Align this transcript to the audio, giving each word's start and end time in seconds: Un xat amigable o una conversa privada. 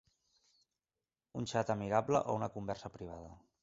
Un 1.43 1.49
xat 1.53 1.71
amigable 1.77 2.25
o 2.29 2.39
una 2.43 2.53
conversa 2.59 2.95
privada. 2.99 3.35